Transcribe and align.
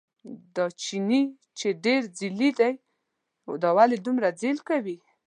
دا 0.55 0.65
چیني 0.83 1.21
ډېر 1.83 2.01
ځېلی 2.17 2.49
دی، 2.59 2.71
دا 3.63 3.69
ولې 3.77 3.97
دومره 4.05 4.27
ځېل 4.41 4.57
کوي. 4.69 4.95